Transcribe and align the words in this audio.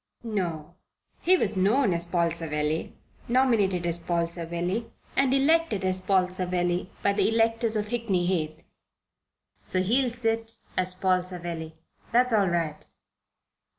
"No. 0.23 0.73
He 1.21 1.37
was 1.37 1.55
known 1.55 1.93
as 1.93 2.07
Paul 2.07 2.31
Savelli, 2.31 2.95
nominated 3.27 3.85
as 3.85 3.99
Paul 3.99 4.25
Savelli, 4.25 4.89
and 5.15 5.31
elected 5.31 5.85
as 5.85 6.01
Paul 6.01 6.27
Savelli 6.29 6.89
by 7.03 7.13
the 7.13 7.29
electors 7.29 7.75
of 7.75 7.89
Hickney 7.89 8.25
Heath. 8.25 8.63
So 9.67 9.83
he'll 9.83 10.09
sit 10.09 10.55
as 10.75 10.95
Paul 10.95 11.21
Savelli. 11.21 11.75
That's 12.11 12.33
all 12.33 12.47
right. 12.47 12.83